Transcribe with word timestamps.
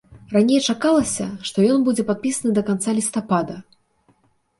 Раней 0.35 0.59
чакалася, 0.73 1.27
што 1.49 1.65
ён 1.73 1.83
будзе 1.89 2.05
падпісаны 2.07 2.55
да 2.59 2.63
канца 2.71 2.89
лістапада. 3.01 3.59